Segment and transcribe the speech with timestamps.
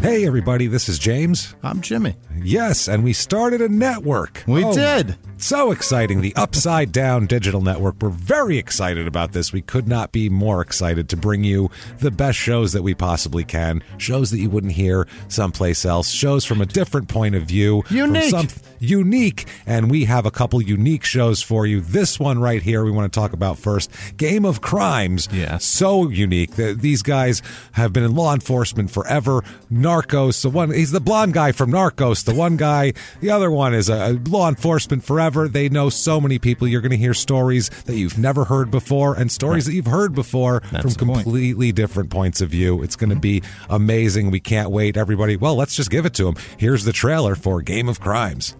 [0.00, 1.54] Hey, everybody, this is James.
[1.62, 2.14] I'm Jimmie.
[2.40, 4.44] Yes, and we started a network.
[4.46, 5.16] We Oh, did.
[5.40, 6.20] So exciting.
[6.20, 7.94] The Upside Down Digital Network.
[8.02, 9.52] We're very excited about this.
[9.52, 13.44] We could not be more excited to bring you the best shows that we possibly
[13.44, 13.82] can.
[13.98, 16.10] Shows that you wouldn't hear someplace else.
[16.10, 17.84] Shows from a different point of view.
[17.88, 18.30] Unique.
[18.30, 18.48] some-
[18.80, 19.46] unique.
[19.64, 21.80] And we have a couple unique shows for you.
[21.80, 25.28] This one right here, we want to talk about first Game of Crimes.
[25.32, 25.64] Yes.
[25.64, 26.56] So unique.
[26.56, 29.44] The, these guys have been in law enforcement forever.
[29.72, 32.24] Narcos, the one, he's the blonde guy from Narcos.
[32.24, 35.27] The one guy, the other one is a, a law enforcement forever.
[35.28, 36.66] They know so many people.
[36.66, 40.14] You're going to hear stories that you've never heard before and stories that you've heard
[40.14, 41.22] before That's from the point.
[41.24, 42.82] completely different points of view.
[42.82, 44.30] It's going to be amazing.
[44.30, 44.96] We can't wait.
[44.96, 46.36] Everybody, well, let's just give it to them.
[46.56, 48.56] Here's the trailer for Game of Crimes.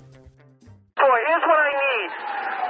[0.97, 2.11] Boy, here's what I need.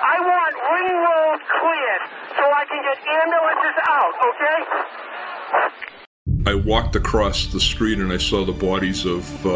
[0.01, 2.03] I want ring road cleared
[2.37, 4.59] so I can get ambulances out, okay?
[6.47, 9.49] I walked across the street and I saw the bodies of uh,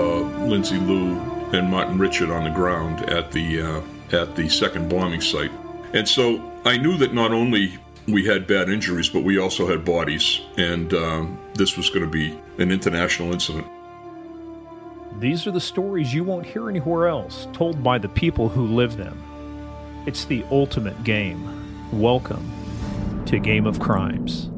[0.49, 1.17] Lingzi Lu
[1.57, 3.81] and Martin Richard on the ground at the uh,
[4.13, 5.51] at the second bombing site,
[5.95, 9.85] and so I knew that not only we had bad injuries, but we also had
[9.85, 13.67] bodies, and um, this was going to be an international incident.
[15.21, 18.97] These are the stories you won't hear anywhere else, told by the people who live
[18.97, 19.23] them.
[20.07, 21.43] It's the ultimate game.
[21.93, 22.51] Welcome
[23.27, 24.49] to Game of Crimes.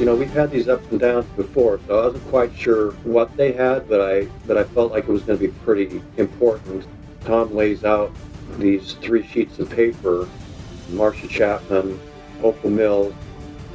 [0.00, 3.36] you know, we've had these ups and downs before, so I wasn't quite sure what
[3.36, 6.86] they had, but I but I felt like it was going to be pretty important.
[7.24, 8.12] Tom lays out
[8.58, 10.28] these three sheets of paper,
[10.90, 11.98] Marcia Chapman,
[12.42, 13.14] Opal Mills.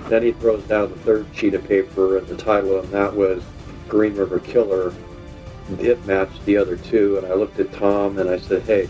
[0.10, 3.44] Then he throws down the third sheet of paper, and the title on that was
[3.88, 4.94] Green River Killer.
[5.80, 8.88] It matched the other two, and I looked at Tom and I said, "Hey,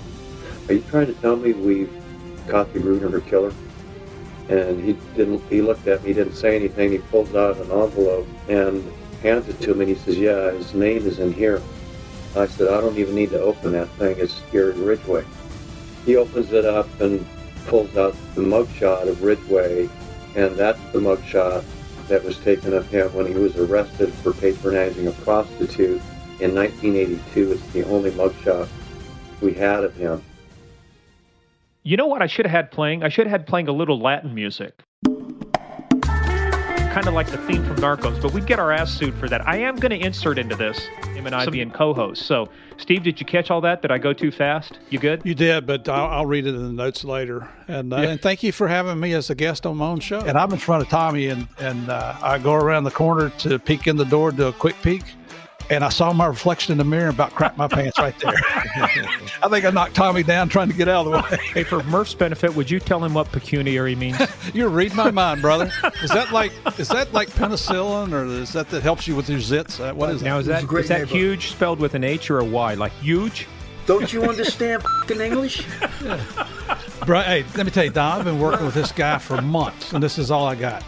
[0.67, 1.91] are you trying to tell me we've
[2.47, 3.53] caught the Green River Killer?"
[4.49, 7.71] and he didn't he looked at me he didn't say anything he pulls out an
[7.71, 8.83] envelope and
[9.21, 11.61] hands it to me and he says yeah his name is in here
[12.35, 15.23] i said i don't even need to open that thing it's gary ridgway
[16.05, 17.25] he opens it up and
[17.65, 19.89] pulls out the mugshot of ridgway
[20.35, 21.63] and that's the mugshot
[22.07, 26.01] that was taken of him when he was arrested for patronizing a prostitute
[26.39, 28.67] in 1982 it's the only mugshot
[29.41, 30.21] we had of him
[31.83, 33.03] You know what I should have had playing?
[33.03, 34.83] I should have had playing a little Latin music.
[36.95, 39.45] Kind of like the theme from Narcos, but we'd get our ass sued for that.
[39.45, 40.79] I am going to insert into this,
[41.13, 42.25] him and I being co hosts.
[42.25, 42.47] So,
[42.77, 43.81] Steve, did you catch all that?
[43.81, 44.79] Did I go too fast?
[44.91, 45.21] You good?
[45.25, 47.49] You did, but I'll, I'll read it in the notes later.
[47.67, 50.21] And, uh, and thank you for having me as a guest on my own show.
[50.21, 53.59] And I'm in front of Tommy, and and uh, I go around the corner to
[53.59, 55.03] peek in the door, do a quick peek,
[55.69, 58.33] and I saw my reflection in the mirror and about crapped my pants right there.
[59.43, 61.43] I think I knocked Tommy down trying to get out of the way.
[61.53, 64.17] Hey, for Murph's benefit, would you tell him what pecuniary means?
[64.53, 65.71] you read my mind, brother.
[66.03, 69.39] Is that like is that like penicillin, or is that that helps you with your
[69.39, 69.79] zits?
[69.79, 70.41] Uh, What is now, that?
[70.41, 72.73] is that, a is that huge spelled with an H or a Y?
[72.75, 73.47] Like huge?
[73.85, 75.63] Don't you understand f***ing English?
[77.05, 79.93] Bro, hey, let me tell you, Don, I've been working with this guy for months,
[79.93, 80.83] and this is all I got.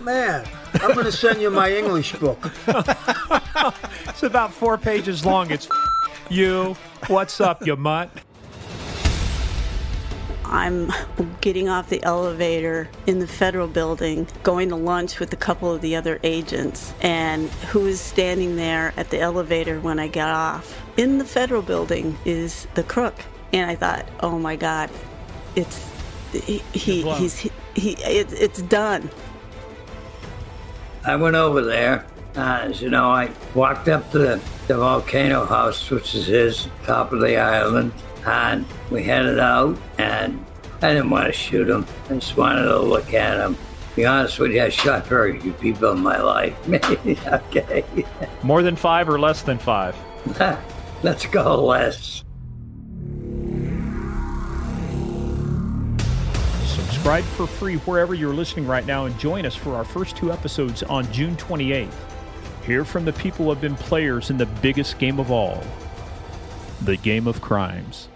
[0.00, 2.50] Man, I'm going to send you my English book.
[4.08, 5.50] It's about four pages long.
[5.50, 5.66] It's
[6.28, 6.76] you.
[7.06, 8.10] What's up, you mutt?
[10.44, 10.92] I'm
[11.40, 15.80] getting off the elevator in the federal building, going to lunch with a couple of
[15.80, 16.92] the other agents.
[17.00, 20.82] And who is standing there at the elevator when I got off?
[20.98, 23.14] In the federal building is the crook.
[23.54, 24.90] And I thought, oh my God,
[25.56, 25.88] it's
[26.32, 29.08] he, he he's he, he it, it's done.
[31.04, 32.06] I went over there.
[32.36, 36.68] Uh, as you know, I walked up to the, the volcano house, which is his,
[36.84, 37.92] top of the island,
[38.24, 39.76] and we headed out.
[39.98, 40.44] And
[40.82, 41.86] I didn't want to shoot him.
[42.08, 43.54] I just wanted to look at him.
[43.54, 46.56] To be honest with you, I shot very few people in my life.
[47.26, 47.84] okay,
[48.42, 49.96] More than five or less than five?
[51.02, 52.22] let's go less.
[57.00, 60.30] Subscribe for free wherever you're listening right now and join us for our first two
[60.30, 61.94] episodes on June 28th.
[62.66, 65.64] Hear from the people who have been players in the biggest game of all
[66.82, 68.09] the Game of Crimes.